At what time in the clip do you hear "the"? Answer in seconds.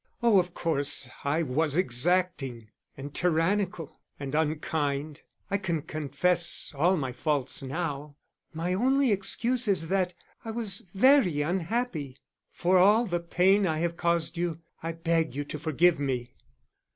13.05-13.19